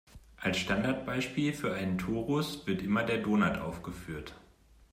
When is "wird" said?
2.65-2.81